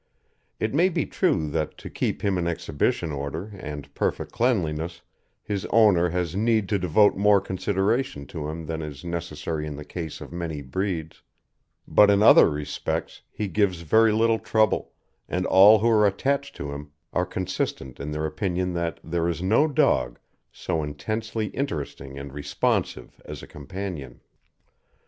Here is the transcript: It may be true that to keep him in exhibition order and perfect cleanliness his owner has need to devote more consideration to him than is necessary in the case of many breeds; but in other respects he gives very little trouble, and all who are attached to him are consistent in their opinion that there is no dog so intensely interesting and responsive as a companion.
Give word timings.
It 0.59 0.73
may 0.73 0.89
be 0.89 1.05
true 1.05 1.47
that 1.51 1.77
to 1.77 1.87
keep 1.87 2.23
him 2.23 2.39
in 2.39 2.47
exhibition 2.47 3.11
order 3.11 3.53
and 3.59 3.93
perfect 3.93 4.31
cleanliness 4.31 5.03
his 5.43 5.67
owner 5.67 6.09
has 6.09 6.35
need 6.35 6.67
to 6.69 6.79
devote 6.79 7.15
more 7.15 7.39
consideration 7.39 8.25
to 8.25 8.47
him 8.49 8.65
than 8.65 8.81
is 8.81 9.05
necessary 9.05 9.67
in 9.67 9.75
the 9.75 9.85
case 9.85 10.19
of 10.19 10.31
many 10.31 10.63
breeds; 10.63 11.21
but 11.87 12.09
in 12.09 12.23
other 12.23 12.49
respects 12.49 13.21
he 13.29 13.47
gives 13.47 13.81
very 13.81 14.11
little 14.11 14.39
trouble, 14.39 14.91
and 15.29 15.45
all 15.45 15.77
who 15.77 15.89
are 15.89 16.07
attached 16.07 16.55
to 16.55 16.71
him 16.71 16.89
are 17.13 17.23
consistent 17.23 17.99
in 17.99 18.09
their 18.09 18.25
opinion 18.25 18.73
that 18.73 18.99
there 19.03 19.29
is 19.29 19.43
no 19.43 19.67
dog 19.67 20.17
so 20.51 20.81
intensely 20.81 21.49
interesting 21.49 22.17
and 22.17 22.33
responsive 22.33 23.21
as 23.23 23.43
a 23.43 23.47
companion. 23.47 24.19